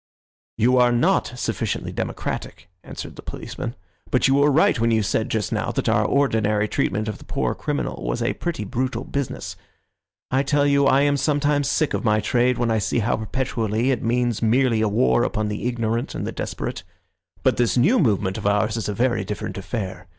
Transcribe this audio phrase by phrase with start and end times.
[0.57, 3.75] "You are not sufficiently democratic," answered the policeman,
[4.09, 7.23] "but you were right when you said just now that our ordinary treatment of the
[7.23, 9.55] poor criminal was a pretty brutal business.
[10.31, 13.91] I tell you I am sometimes sick of my trade when I see how perpetually
[13.91, 16.81] it means merely a war upon the ignorant and the desperate.
[17.43, 20.07] But this new movement of ours is a very different affair.